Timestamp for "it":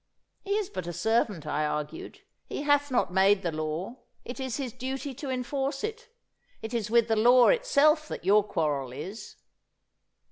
4.25-4.39, 5.83-6.09, 6.63-6.73